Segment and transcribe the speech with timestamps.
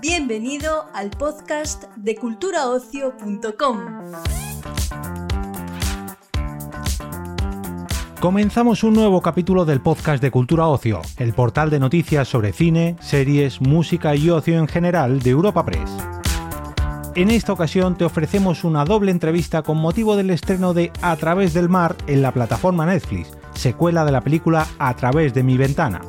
[0.00, 3.78] Bienvenido al podcast de culturaocio.com.
[8.22, 12.96] Comenzamos un nuevo capítulo del podcast de Cultura Ocio, el portal de noticias sobre cine,
[13.00, 15.90] series, música y ocio en general de Europa Press.
[17.14, 21.52] En esta ocasión te ofrecemos una doble entrevista con motivo del estreno de A través
[21.52, 26.00] del mar en la plataforma Netflix, secuela de la película A través de mi ventana.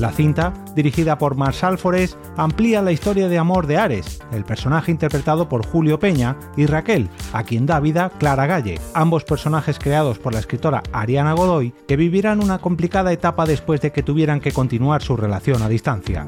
[0.00, 4.90] La cinta, dirigida por Marshall Forest, amplía la historia de amor de Ares, el personaje
[4.90, 10.18] interpretado por Julio Peña, y Raquel, a quien da vida Clara Galle, ambos personajes creados
[10.18, 14.52] por la escritora Ariana Godoy, que vivirán una complicada etapa después de que tuvieran que
[14.52, 16.26] continuar su relación a distancia.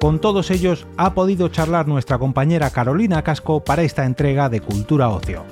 [0.00, 5.08] Con todos ellos ha podido charlar nuestra compañera Carolina Casco para esta entrega de Cultura
[5.08, 5.44] Ocio.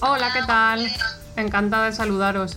[0.00, 0.88] Hola, ¿qué tal?
[1.34, 2.56] Encantada de saludaros.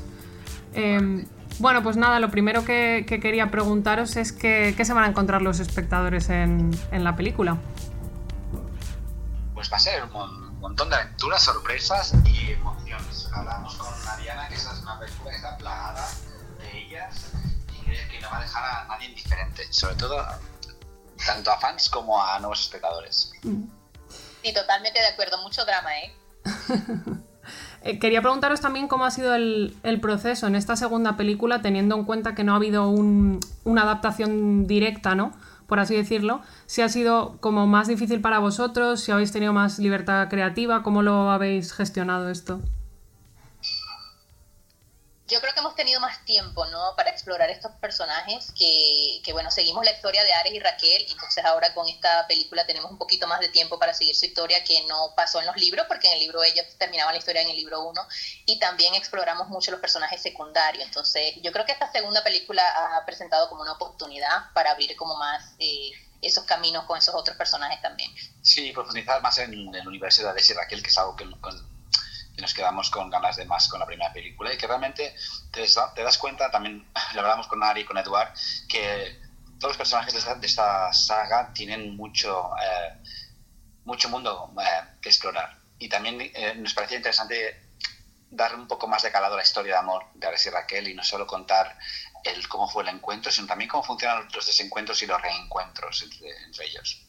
[0.74, 1.26] Em,
[1.58, 5.42] bueno, pues nada, lo primero que, quería preguntaros es que, qué se van a encontrar
[5.42, 7.58] los espectadores en, la película.
[9.56, 13.28] Pues va a ser un montón de aventuras, sorpresas y emociones.
[13.34, 16.08] Hablamos con Mariana que esa es una película que está plagada
[16.60, 17.32] de ellas
[17.70, 20.24] y que no va a dejar a nadie indiferente, sobre todo
[21.26, 23.32] tanto a fans como a nuevos espectadores.
[23.42, 26.16] Sí, totalmente de acuerdo, mucho drama, ¿eh?
[27.84, 32.06] Eh, quería preguntaros también cómo ha sido el, proceso en esta segunda película, teniendo en
[32.06, 35.32] cuenta que no ha habido una adaptación directa, ¿no?
[35.66, 36.42] Por así decirlo.
[36.68, 41.02] Si ha sido como más difícil para vosotros, si habéis tenido más libertad creativa, ¿cómo
[41.02, 42.62] lo habéis gestionado esto?
[46.32, 46.96] Tiempo, ¿no?
[46.96, 51.44] Para explorar estos personajes que, que, bueno, seguimos la historia de Ares y Raquel, entonces
[51.44, 54.86] ahora con esta película tenemos un poquito más de tiempo para seguir su historia que
[54.88, 57.58] no pasó en los libros, porque en el libro ellos terminaban la historia en el
[57.58, 58.08] libro 1,
[58.46, 62.64] y también exploramos mucho los personajes secundarios, entonces yo creo que esta segunda película
[62.96, 65.54] ha presentado como una oportunidad para abrir como más...
[65.60, 65.92] Eh,
[66.22, 68.12] esos caminos con esos otros personajes también.
[68.44, 71.71] Sí, profundizar más en el universo de Ares y Raquel, que es algo que con,
[72.36, 75.16] y nos quedamos con ganas de más con la primera película y que realmente
[75.52, 78.34] te, das cuenta, también lo hablamos con Ari y con Eduard,
[78.68, 79.20] que
[79.60, 82.98] todos los personajes de esta, saga tienen mucho, eh,
[83.86, 85.60] mucho mundo eh, que explorar.
[85.78, 87.70] Y también eh, nos parecía interesante
[88.32, 90.88] dar un poco más de calado a la historia de amor de Ares y Raquel
[90.88, 91.78] y no solo contar
[92.24, 96.66] el cómo fue el encuentro, sino también cómo funcionan los desencuentros y los reencuentros entre,
[96.66, 97.08] ellos.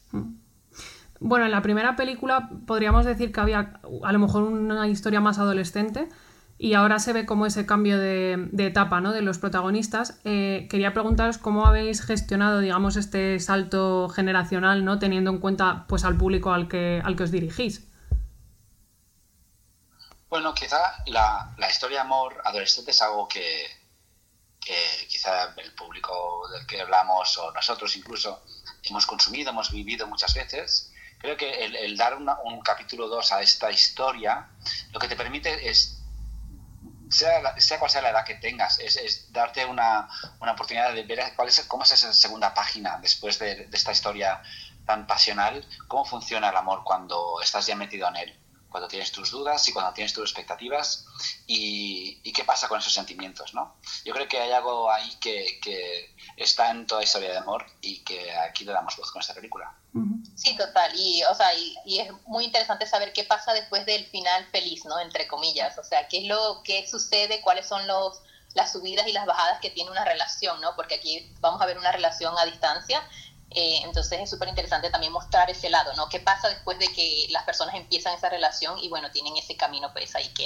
[1.24, 5.38] Bueno, en la primera película podríamos decir que había a lo mejor una historia más
[5.38, 6.08] adolescente
[6.58, 9.12] y ahora se ve como ese cambio de, etapa ¿no?
[9.12, 10.18] de los protagonistas.
[10.24, 14.98] Eh, quería preguntaros cómo habéis gestionado, digamos, este salto generacional, ¿no?
[14.98, 17.88] teniendo en cuenta pues, al público al que, al que os dirigís.
[20.28, 23.64] Bueno, quizá la, historia de amor adolescente es algo que
[25.08, 28.42] quizá el público del que hablamos o nosotros incluso
[28.82, 30.91] hemos consumido, hemos vivido muchas veces
[31.22, 34.48] creo que el, dar un capítulo 2 a esta historia,
[34.90, 36.02] lo que te permite es,
[37.08, 40.08] sea, sea cual sea la edad que tengas, es, darte una,
[40.40, 44.42] oportunidad de ver cuál es, cómo es esa segunda página después de, de esta historia
[44.84, 48.41] tan pasional, cómo funciona el amor cuando estás ya metido en él
[48.72, 51.06] cuando tienes tus dudas y cuando tienes tus expectativas
[51.46, 53.76] y, qué pasa con esos sentimientos, ¿no?
[54.06, 55.60] Yo creo que hay algo ahí que,
[56.36, 59.76] está en toda historia de amor y que aquí le damos voz con esta película.
[60.34, 60.90] Sí, total.
[60.96, 64.98] Y, o sea, y, es muy interesante saber qué pasa después del final feliz, ¿no?
[64.98, 65.78] Entre comillas.
[65.78, 68.22] O sea, qué es lo que sucede, cuáles son los
[68.54, 70.76] las subidas y las bajadas que tiene una relación, ¿no?
[70.76, 73.02] Porque aquí vamos a ver una relación a distancia
[73.54, 76.08] eh, entonces es súper interesante también mostrar ese lado, ¿no?
[76.08, 79.92] ¿Qué pasa después de que las personas empiezan esa relación y bueno, tienen ese camino
[79.92, 80.44] pues ahí que,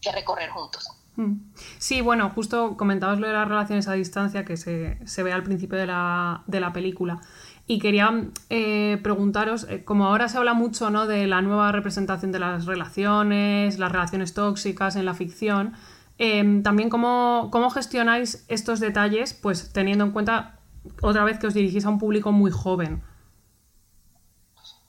[0.00, 0.88] que recorrer juntos?
[1.16, 1.52] Mm.
[1.78, 5.42] Sí, bueno, justo comentabas lo de las relaciones a distancia que se, se ve al
[5.42, 7.20] principio de la, de la película.
[7.66, 11.06] Y quería eh, preguntaros, eh, como ahora se habla mucho ¿no?
[11.06, 15.74] de la nueva representación de las relaciones, las relaciones tóxicas en la ficción,
[16.18, 20.57] también cómo, cómo gestionáis estos detalles, pues teniendo en cuenta
[21.02, 23.02] otra vez que os dirigís a un público muy joven.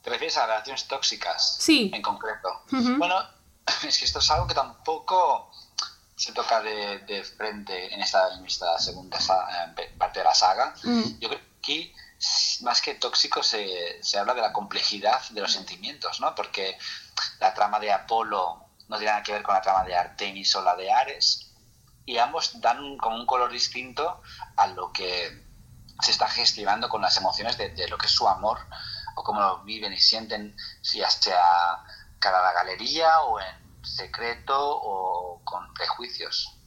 [0.01, 1.57] ¿Te refieres a relaciones tóxicas?
[1.59, 1.91] Sí.
[1.93, 2.63] En concreto.
[2.97, 3.15] Bueno,
[3.87, 5.51] es que esto es algo que tampoco
[6.15, 8.29] se toca de, frente en esta,
[8.77, 9.17] segunda
[9.77, 10.73] eh, parte de la saga.
[11.19, 11.95] Yo creo que aquí,
[12.61, 16.35] más que tóxico, se, se, habla de la complejidad de los sentimientos, ¿no?
[16.35, 16.77] Porque
[17.39, 20.61] la trama de Apolo no tiene nada que ver con la trama de Artemis o
[20.61, 21.49] la de Ares,
[22.05, 24.21] y ambos dan como un color distinto
[24.57, 25.48] a lo que
[26.01, 28.59] se está gestionando con las emociones de, lo que es su amor
[29.15, 31.83] o cómo lo viven y sienten, si ya sea
[32.19, 36.59] cara a la galería o en secreto o con prejuicios.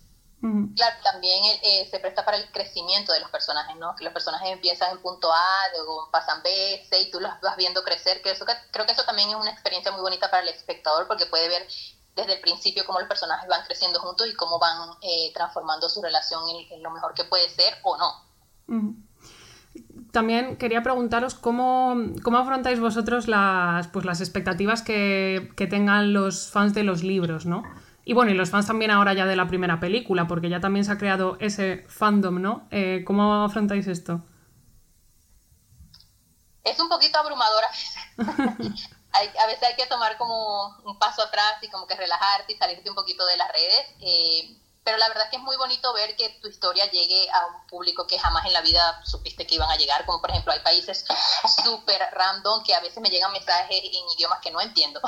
[0.75, 3.94] Claro, también eh, se presta para el crecimiento de los personajes, ¿no?
[3.94, 7.56] Que los personajes empiezan en punto A, luego pasan B, C y tú los vas
[7.56, 10.49] viendo crecer, que eso creo que eso también es una experiencia muy bonita para el
[10.49, 11.69] espectador porque puede ver
[12.17, 16.02] desde el principio cómo los personajes van creciendo juntos y cómo van eh, transformando su
[16.02, 18.26] relación en, lo mejor que puede ser o no.
[20.12, 26.50] También quería preguntaros cómo, cómo, afrontáis vosotros las, pues, las expectativas que, que tengan los
[26.50, 27.62] fans de los libros, ¿no?
[28.04, 30.84] Y bueno, y los fans también ahora ya de la primera película, porque ya también
[30.84, 32.68] se ha creado ese fandom, ¿no?
[32.70, 34.22] Eh, ¿Cómo afrontáis esto?
[36.64, 37.96] Es un poquito abrumador a veces.
[39.12, 42.90] a veces hay que tomar como un paso atrás y como que relajarte y salirte
[42.90, 43.94] un poquito de las redes.
[44.00, 47.46] Eh, pero la verdad es que es muy bonito ver que tu historia llegue a
[47.46, 50.52] un público que jamás en la vida supiste que iban a llegar, como por ejemplo
[50.52, 51.05] hay países
[51.62, 55.00] súper random que a veces me llegan mensajes en idiomas que no entiendo.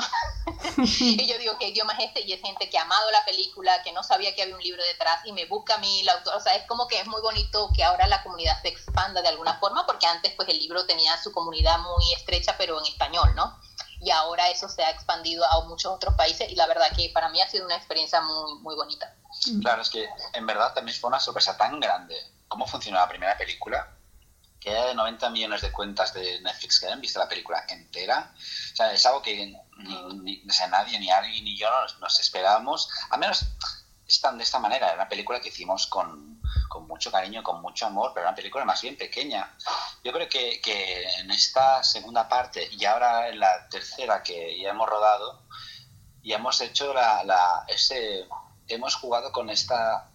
[0.77, 2.21] y yo digo, ¿qué idioma es este?
[2.21, 4.81] Y es gente que ha amado la película, que no sabía que había un libro
[4.83, 6.35] detrás y me busca a mí el autor.
[6.35, 9.27] O sea, es como que es muy bonito que ahora la comunidad se expanda de
[9.27, 13.35] alguna forma, porque antes pues el libro tenía su comunidad muy estrecha, pero en español,
[13.35, 13.59] ¿no?
[14.01, 17.29] Y ahora eso se ha expandido a muchos otros países y la verdad que para
[17.29, 19.15] mí ha sido una experiencia muy, muy bonita.
[19.61, 22.15] Claro, es que en verdad también fue una sorpresa tan grande
[22.47, 23.95] cómo funcionó la primera película,
[24.59, 28.33] que de 90 millones de cuentas de Netflix que han visto la película entera.
[28.73, 31.69] O sea, es algo que ni, nadie, ni Ari ni yo
[31.99, 32.89] nos, esperábamos.
[33.11, 33.45] Al menos
[34.07, 34.87] están de esta manera.
[34.87, 38.35] Era una película que hicimos con, con, mucho cariño, con mucho amor, pero era una
[38.35, 39.55] película más bien pequeña.
[40.03, 44.69] Yo creo que, que en esta segunda parte y ahora en la tercera que ya
[44.71, 45.43] hemos rodado,
[46.23, 48.27] ya hemos hecho la, la ese
[48.67, 50.09] hemos jugado con esta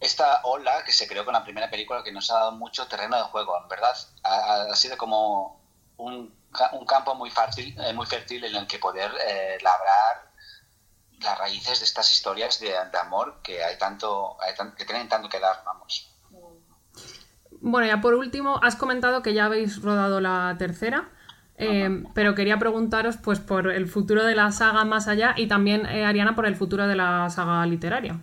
[0.00, 3.16] esta ola que se creó con la primera película que nos ha dado mucho terreno
[3.16, 3.96] de juego, en verdad.
[4.22, 5.60] Ha, sido como
[5.96, 6.32] un,
[6.72, 10.28] un, campo muy fértil, eh, muy fértil en el que poder eh, labrar
[11.20, 14.36] las raíces de estas historias de, amor que hay tanto,
[14.76, 16.14] que tienen tanto que dar, vamos.
[17.60, 21.10] Bueno, ya por último, has comentado que ya habéis rodado la tercera.
[21.60, 25.86] Eh, pero quería preguntaros pues por el futuro de la saga más allá y también,
[25.86, 28.20] eh, Ariana, por el futuro de la saga literaria.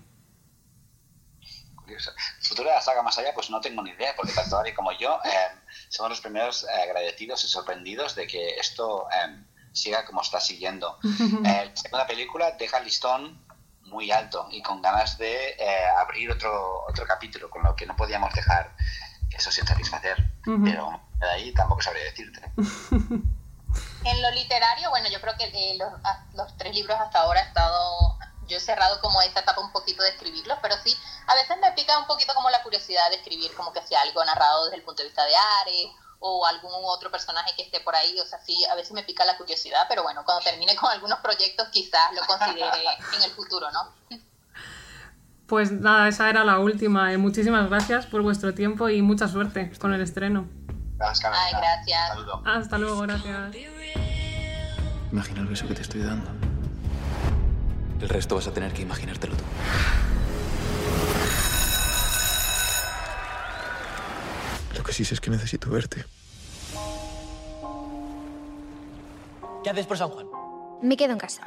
[1.85, 4.73] El futuro de la saga más allá, pues no tengo ni idea, porque tanto Ari
[4.73, 5.59] como yo eh,
[5.89, 9.07] somos los primeros agradecidos y sorprendidos de que esto
[9.73, 10.97] siga como está siguiendo.
[11.43, 13.45] la segunda película deja el listón
[13.81, 15.55] muy alto y con ganas de
[15.97, 18.75] abrir otro, otro capítulo, con lo que no podíamos dejar
[19.29, 20.31] eso sin satisfacer.
[20.63, 22.41] Pero de ahí tampoco sabría decirte.
[24.05, 25.91] en lo literario, bueno, yo creo que eh, los,
[26.35, 28.17] los, tres libros hasta ahora he estado,
[28.47, 30.95] yo he cerrado como esta etapa un poquito de escribirlos, pero sí,
[31.27, 34.23] a veces me pica un poquito como la curiosidad de escribir como que sea algo
[34.23, 37.95] narrado desde el punto de vista de Ares o algún otro personaje que esté por
[37.95, 40.91] ahí, o sea, sí, a veces me pica la curiosidad, pero bueno, cuando termine con
[40.91, 42.85] algunos proyectos quizás lo considere
[43.15, 44.19] en el futuro, ¿no?
[45.47, 47.13] Pues nada, esa era la última.
[47.13, 50.47] Eh, muchísimas gracias por vuestro tiempo y mucha suerte con el estreno.
[50.97, 52.11] Gracias, Ay, gracias.
[52.45, 53.55] Hasta luego, gracias.
[55.11, 56.29] Imagina el beso que te estoy dando.
[58.01, 59.43] El resto vas a tener que imaginártelo tú.
[64.77, 66.05] Lo que sí sé es que necesito verte.
[69.63, 70.27] ¿Qué haces por San Juan?
[70.81, 71.41] Me quedo en casa.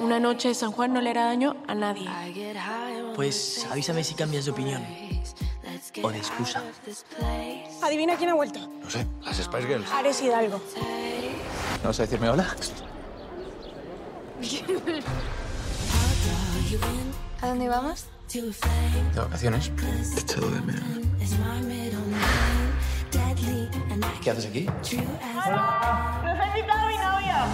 [0.00, 2.08] Una noche de San Juan no le hará daño a nadie.
[3.14, 4.82] Pues avísame si cambias de opinión.
[6.02, 6.62] O de excusa.
[7.82, 8.58] Adivina quién ha vuelto.
[8.82, 9.90] No sé, las Spice Girls.
[9.92, 10.60] Ares Hidalgo.
[11.82, 12.56] ¿No vas a decirme hola?
[17.40, 18.06] ¿A dónde vamos?
[18.32, 19.70] De vacaciones.
[20.16, 20.82] He echado de menos.
[24.22, 24.66] ¿Qué haces aquí?
[25.46, 26.22] ¡Hola!
[26.24, 27.46] ¡Nos ha invitado mi novia!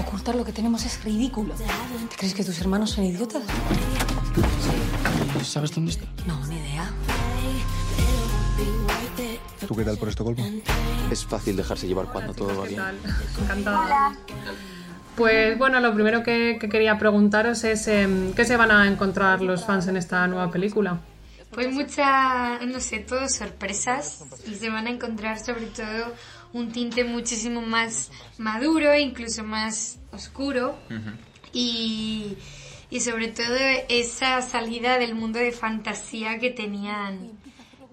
[0.00, 1.54] Ocultar lo que tenemos es ridículo.
[1.54, 3.42] ¿Te crees que tus hermanos son idiotas?
[5.42, 6.06] ¿Sabes dónde está?
[6.26, 6.90] No, ni idea.
[9.66, 10.44] ¿Tú qué tal por esto, Colmo?
[11.10, 12.80] Es fácil dejarse llevar cuando todo va bien.
[13.42, 14.16] Encantada.
[15.16, 19.64] Pues bueno, lo primero que, quería preguntaros es em, qué se van a encontrar los
[19.64, 20.98] fans en esta nueva película.
[21.50, 26.14] Pues muchas, no sé, todo sorpresas y se van a encontrar sobre todo
[26.52, 30.76] un tinte muchísimo más maduro, incluso más oscuro
[31.52, 32.36] y,
[32.90, 33.56] y, sobre todo
[33.88, 37.30] esa salida del mundo de fantasía que tenían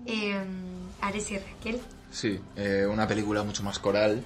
[0.05, 0.43] eh,
[1.01, 1.79] Ares y Raquel.
[2.11, 4.23] Sí, eh, una película mucho más coral.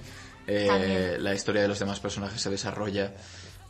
[0.48, 3.14] Eh, la historia de los demás personajes se desarrolla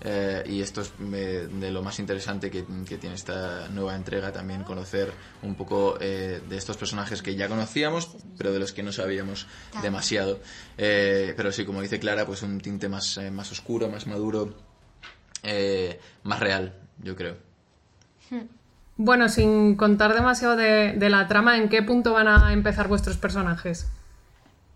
[0.03, 5.12] Eh, y esto es de lo más interesante que, tiene esta nueva entrega, también conocer
[5.43, 9.46] un poco eh, de estos personajes que ya conocíamos, pero de los que no sabíamos
[9.81, 10.39] demasiado.
[10.77, 14.55] Eh, pero sí, como dice Clara, pues un tinte más, más oscuro, más maduro,
[16.24, 17.38] más real, yo creo.
[18.98, 23.17] Bueno, sin contar demasiado de, de la trama, ¿en qué punto van a empezar vuestros
[23.17, 23.88] personajes?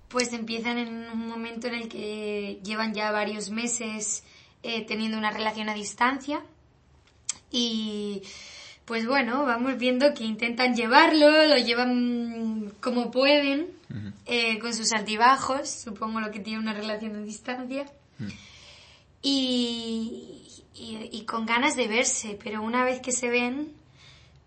[0.09, 4.23] Pues empiezan en un momento en el que llevan ya varios meses
[4.67, 6.41] eh, teniendo una relación a distancia.
[7.51, 8.23] Y
[8.85, 13.67] pues bueno, vamos viendo que intentan llevarlo, lo llevan como pueden,
[14.25, 17.85] eh, con sus altibajos, supongo lo que tiene una relación a distancia.
[19.21, 20.44] y,
[20.77, 23.73] y, con ganas de verse, pero una vez que se ven,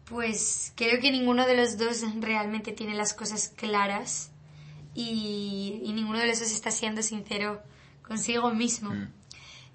[0.05, 4.31] pues creo que ninguno de los dos realmente tiene las cosas claras
[4.95, 7.63] y, ninguno de los dos está siendo sincero
[8.07, 8.93] consigo mismo.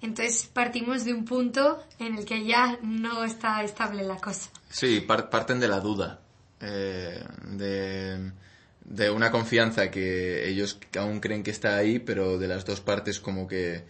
[0.00, 4.50] Entonces partimos de un punto en el que ya no está estable la cosa.
[4.68, 6.20] Sí, parten de la duda,
[6.60, 12.80] eh, de, una confianza que ellos aún creen que está ahí, pero de las dos
[12.80, 13.84] partes como que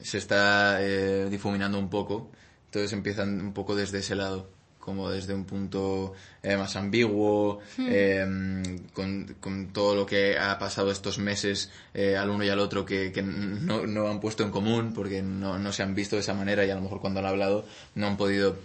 [0.00, 2.30] se está eh, difuminando un poco.
[2.66, 4.48] Entonces empiezan un poco desde ese lado
[4.80, 7.88] como desde un punto eh, más ambiguo, hmm.
[7.88, 12.84] em, con, todo lo que ha pasado estos meses eh, al uno y al otro
[12.84, 16.70] que, no, han puesto en común porque no, se han visto de esa manera y
[16.70, 18.56] a lo mejor cuando han hablado no han podido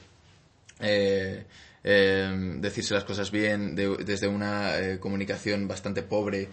[0.79, 1.45] eh,
[1.84, 6.50] em, decirse las cosas bien desde una comunicación bastante pobre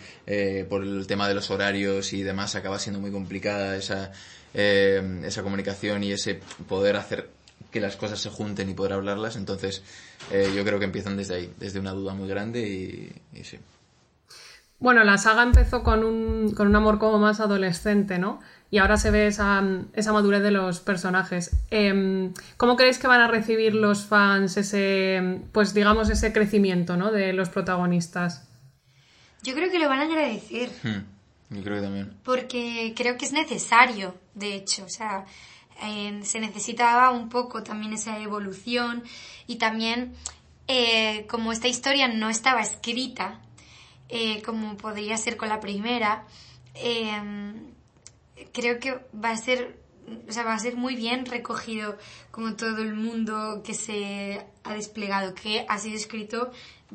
[0.69, 4.13] por el tema de los horarios y demás acaba siendo muy complicada esa,
[4.55, 7.31] em, esa comunicación y ese poder hacer
[7.71, 9.37] que las cosas se junten y poder hablarlas.
[9.37, 9.83] Entonces,
[10.31, 12.61] eh, yo creo que empiezan desde ahí, desde una duda muy grande
[13.33, 13.59] y, sí.
[14.79, 18.41] Bueno, la saga empezó con un, con un, amor como más adolescente, ¿no?
[18.71, 21.53] Y ahora se ve esa, esa madurez de los personajes.
[21.71, 27.13] Em, ¿Cómo creéis que van a recibir los fans ese, pues digamos, ese crecimiento, ¿no?
[27.13, 28.49] De los protagonistas?
[29.43, 30.71] Yo creo que lo van a agradecer.
[30.83, 31.05] Hmm,
[32.25, 34.85] Porque creo que es necesario, de hecho.
[34.85, 35.27] O sea,
[36.23, 39.03] se necesitaba un poco también esa evolución
[39.47, 40.15] y también
[40.69, 43.41] eh, como esta historia no estaba escrita
[44.09, 46.27] eh, como podría ser con la primera,
[46.75, 47.73] em,
[48.53, 49.82] creo que va a ser
[50.29, 51.97] o sea, va a ser muy bien recogido
[52.31, 56.53] como todo el mundo que se ha desplegado, que ha sido escrito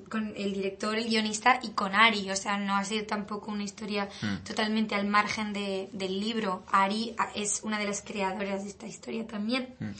[0.10, 2.30] con el director, el guionista y con Ari.
[2.32, 4.44] O sea, no ha sido tampoco una historia hmm.
[4.44, 6.64] totalmente al margen de, del libro.
[6.72, 9.76] Ari es una de las creadoras de esta historia también.
[9.80, 9.92] Hmm.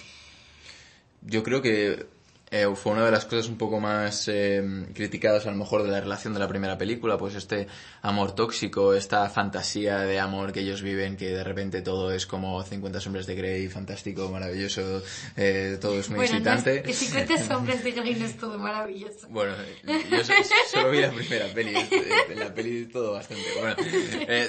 [1.22, 2.08] Yo creo que
[2.50, 4.64] eh, fue una de las cosas un poco más eh,
[4.94, 7.68] criticadas a lo mejor de la relación de la primera película, pues este
[8.02, 12.64] amor tóxico, esta fantasía de amor que ellos viven, que de repente todo es como
[12.64, 15.04] 50 sombras de Grey, fantástico, maravilloso,
[15.36, 16.84] eh, todo es muy bueno, excitante.
[16.86, 19.28] No 50 sombras de Grey no es todo maravilloso.
[19.30, 19.54] Bueno,
[20.10, 20.18] yo
[20.72, 21.74] solo vi la primera peli,
[22.34, 23.44] la peli todo bastante.
[23.60, 23.76] Bueno,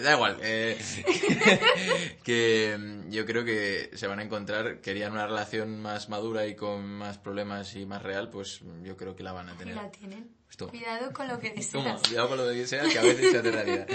[0.04, 0.36] da igual,
[2.22, 6.54] que mm, yo creo que se van a encontrar, querían una relación más madura y
[6.54, 9.74] con más problemas y más real, pues yo creo que la van a tener.
[9.74, 10.28] la tienen.
[10.46, 12.02] Pues cuidado con lo que deseas.
[12.02, 13.86] cuidado con lo que deseas, que a veces se hace realidad.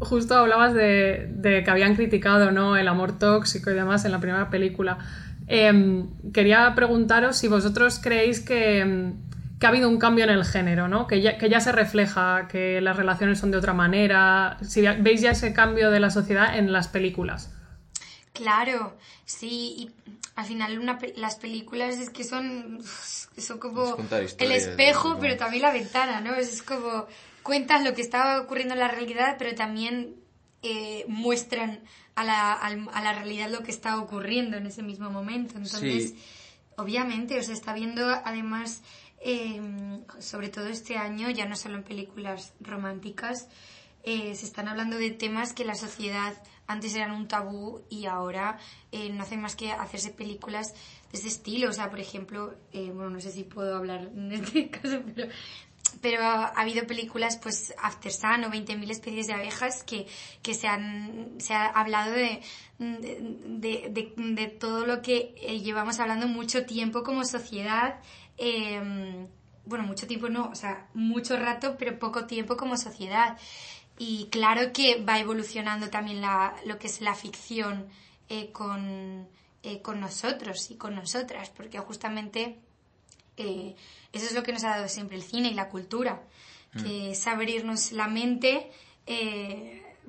[0.00, 2.78] Justo hablabas de, de, que habían criticado ¿no?
[2.78, 4.98] el amor tóxico y demás en la primera película.
[5.46, 9.16] Em, quería preguntaros si vosotros creéis que, em,
[9.60, 11.06] que, ha habido un cambio en el género, ¿no?
[11.06, 14.56] que, ya, que ya se refleja, que las relaciones son de otra manera.
[14.62, 17.52] Si veis ya ese cambio de la sociedad en las películas.
[18.34, 19.90] Claro, sí, y
[20.34, 22.80] al final una, las películas es que son,
[23.38, 23.96] son como
[24.38, 26.34] el espejo, pero también la ventana, ¿no?
[26.34, 27.06] Es como
[27.44, 30.16] cuentas lo que estaba ocurriendo en la realidad, pero también
[30.62, 31.80] eh, muestran
[32.16, 35.56] a la, a la realidad lo que está ocurriendo en ese mismo momento.
[35.56, 36.14] Entonces,
[36.76, 38.82] obviamente, os está viendo además,
[39.20, 43.48] em, sobre todo este año, ya no solo en películas románticas,
[44.02, 46.34] eh, se están hablando de temas que la sociedad
[46.66, 48.58] antes eran un tabú y ahora
[48.92, 50.74] eh, no hacen más que hacerse películas
[51.12, 51.70] de ese estilo.
[51.70, 55.28] O sea, por ejemplo, eh, bueno, no sé si puedo hablar en este caso, pero,
[56.00, 60.06] pero ha, habido películas, pues, After Sun o 20.000 especies de abejas que,
[60.42, 62.40] que se, han, se ha hablado de,
[62.78, 68.00] de, de, todo lo que eh, llevamos hablando mucho tiempo como sociedad.
[68.36, 69.28] Em,
[69.66, 73.38] bueno, mucho tiempo no, o sea, mucho rato, pero poco tiempo como sociedad.
[73.98, 77.86] Y claro que va evolucionando también la, lo que es la ficción
[78.28, 79.28] eh, con,
[79.62, 82.58] eh, con, nosotros y con nosotras, porque justamente
[83.36, 83.74] eh,
[84.12, 86.22] eso es lo que nos ha dado siempre el cine y la cultura,
[86.72, 86.82] mm.
[86.82, 88.70] que es abrirnos la mente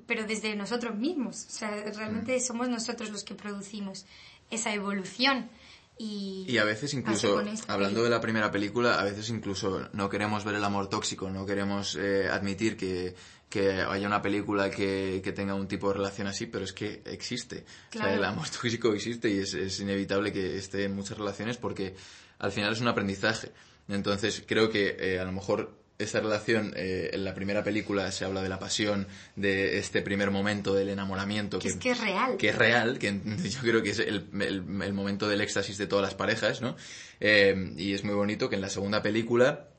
[0.07, 1.45] pero desde nosotros mismos.
[1.47, 4.05] O sea, realmente somos nosotros los que producimos
[4.49, 5.49] esa evolución.
[5.97, 10.55] Y, a veces incluso, hablando de la primera película, a veces incluso no queremos ver
[10.55, 13.15] el amor tóxico, no queremos eh, admitir que,
[13.49, 17.01] que, haya una película que, que, tenga un tipo de relación así, pero es que
[17.05, 17.65] existe.
[17.95, 21.55] O sea, el amor tóxico existe y es, es, inevitable que esté en muchas relaciones
[21.55, 21.95] porque
[22.39, 23.53] al final es un aprendizaje.
[23.87, 28.25] Entonces creo que eh, a lo mejor esa relación, eh, en la primera película se
[28.25, 31.59] habla de la pasión, de este primer momento del enamoramiento.
[31.59, 32.37] Que, es que es real.
[32.37, 33.11] Que es real, que
[33.49, 36.75] yo creo que es el, el, momento del éxtasis de todas las parejas, ¿no?
[37.19, 39.69] Eh, y es muy bonito que en la segunda película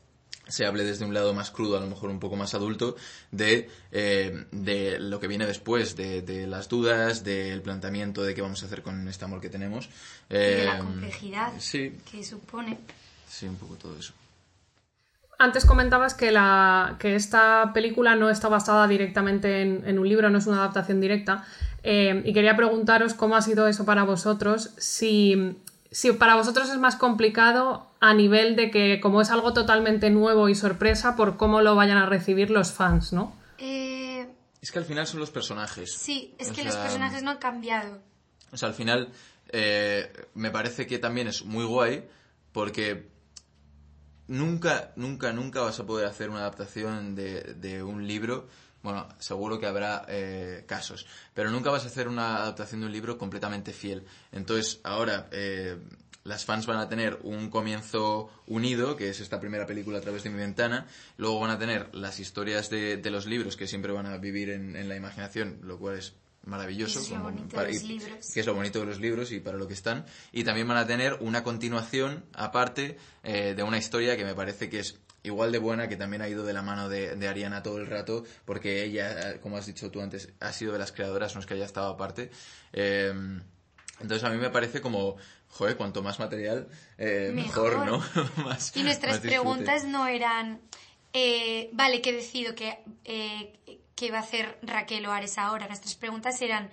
[0.49, 2.97] se hable desde un lado más crudo, a lo mejor un poco más adulto,
[3.33, 8.43] de, eh, de lo que viene después, de, de, las dudas, del planteamiento de qué
[8.43, 9.89] vamos a hacer con este amor que tenemos.
[10.31, 11.53] y de la complejidad
[12.11, 12.79] que supone.
[13.29, 14.15] Sí, un poco todo eso.
[15.39, 20.39] Antes comentabas que, la, que esta película no está basada directamente en, un libro, no
[20.39, 21.45] es una adaptación directa.
[21.83, 25.57] Eh, y quería preguntaros cómo ha sido eso para vosotros, si,
[25.91, 30.49] si, para vosotros es más complicado a nivel de que como es algo totalmente nuevo
[30.49, 33.33] y sorpresa por cómo lo vayan a recibir los fans, ¿no?
[33.59, 34.27] Eh,
[34.61, 35.93] es que al final son los personajes.
[35.93, 38.01] Sí, es que los personajes no han cambiado.
[38.53, 39.11] O sea, al final
[39.51, 42.05] eh, me parece que también es muy guay
[42.53, 43.07] porque
[44.29, 48.49] nunca, nunca, nunca vas a poder hacer una adaptación de, de un libro.
[48.83, 52.93] Bueno, seguro que habrá eh, casos, pero nunca vas a hacer una adaptación de un
[52.93, 54.05] libro completamente fiel.
[54.31, 55.77] Entonces, ahora eh,
[56.23, 60.23] las fans van a tener un comienzo unido, que es esta primera película a través
[60.23, 60.87] de mi ventana.
[61.17, 64.51] Luego van a tener las historias de, de los libros que siempre van a vivir
[64.51, 66.15] en, en la imaginación, lo cual es
[66.47, 67.01] maravilloso.
[67.01, 68.31] Es de los libros.
[68.33, 70.07] Que es lo bonito de los libros y para lo que están.
[70.33, 74.71] Y también van a tener una continuación aparte eh, de una historia que me parece
[74.71, 77.63] que es igual de buena, que también ha ido de la mano de, de, Ariana
[77.63, 81.35] todo el rato, porque ella, como has dicho tú antes, ha sido de las creadoras,
[81.35, 82.31] no es que haya estado aparte.
[82.73, 83.13] Eh,
[83.99, 85.17] entonces a mí me parece como,
[85.49, 87.85] joder, cuanto más material, eh, mejor.
[87.85, 88.01] ¿no?
[88.75, 90.61] y nuestras preguntas no eran,
[91.73, 92.79] vale, que decido que
[93.97, 95.67] qué va a hacer Raquel o Ares ahora.
[95.67, 96.71] Nuestras preguntas eran,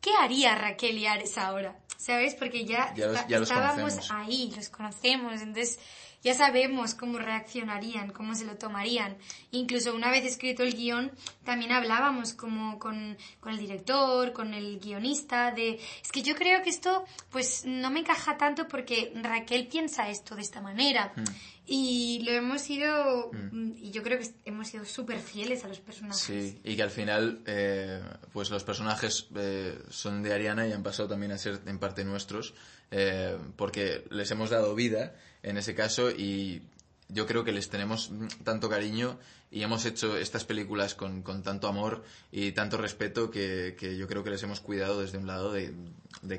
[0.00, 1.78] ¿qué haría Raquel y Ares ahora?
[1.96, 2.34] ¿Sabes?
[2.34, 2.92] Porque ya,
[3.28, 5.78] estábamos ahí, los conocemos, entonces
[6.24, 9.16] ya sabemos cómo reaccionarían, cómo se lo tomarían.
[9.50, 11.12] Incluso una vez escrito el guion,
[11.44, 15.78] también hablábamos como con, el director, con el guionista, de...
[16.02, 20.34] Es que yo creo que esto pues no me encaja tanto porque Raquel piensa esto
[20.34, 21.12] de esta manera.
[21.14, 21.24] Hmm.
[21.66, 23.72] Y lo hemos sido, hmm.
[23.76, 26.22] y yo creo que hemos sido súper fieles a los personajes.
[26.22, 30.82] Sí, y que al final, eh, pues los personajes eh, son de Ariana y han
[30.82, 32.54] pasado también a ser en parte nuestros,
[32.90, 36.62] eh, porque les hemos dado vida en ese caso y
[37.08, 38.10] yo creo que les tenemos
[38.44, 39.18] tanto cariño
[39.50, 42.02] y hemos hecho estas películas con, tanto amor
[42.32, 45.74] y tanto respeto que, yo creo que les hemos cuidado desde un lado de,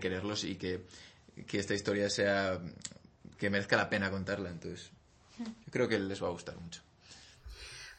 [0.02, 0.82] quererlos y que,
[1.54, 2.60] esta historia sea
[3.38, 4.50] que merezca la pena contarla.
[4.50, 4.92] Entonces,
[5.38, 6.82] yo creo que les va a gustar mucho.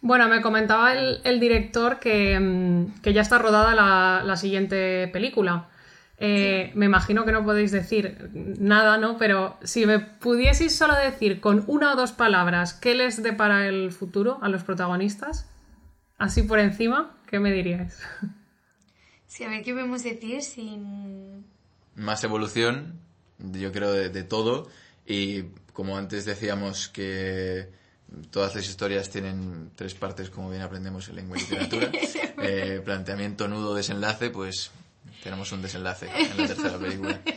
[0.00, 3.74] Bueno, me comentaba el, director que, mm, que, ya está rodada
[4.22, 5.68] la siguiente película.
[6.18, 9.18] Eh, me imagino que no podéis decir nada, ¿no?
[9.18, 13.92] Pero si me pudieseis solo decir con una o dos palabras qué les depara el
[13.92, 15.46] futuro a los protagonistas,
[16.16, 18.00] así por encima, ¿qué me diríais?
[19.26, 21.44] Sí, a ver qué podemos decir sin...
[21.94, 22.98] Más evolución,
[23.38, 24.70] yo creo, de, todo.
[25.04, 25.42] Y
[25.74, 27.68] como antes decíamos que
[28.30, 31.90] todas las historias tienen tres partes, como bien aprendemos en lengua y literatura,
[32.42, 34.70] eh, planteamiento, nudo, desenlace, pues
[35.22, 37.18] tenemos un desenlace en la tercera película.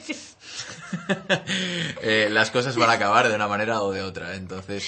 [2.01, 4.87] Eh, las cosas van a acabar de una manera o de otra, entonces...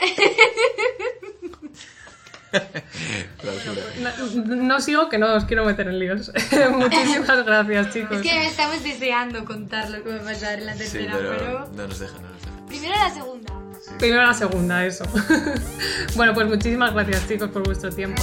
[4.46, 6.32] no, sigo que no os quiero meter en líos.
[6.72, 8.18] Muchísimas gracias, chicos.
[8.18, 11.88] Es que estamos deseando contar lo que va a pasar en la tercera, pero, No
[11.88, 12.66] nos dejan, no nos dejan.
[12.66, 13.52] Primero la segunda.
[13.98, 15.04] Primero la segunda, eso.
[16.16, 18.22] bueno, pues muchísimas gracias, chicos, por vuestro tiempo.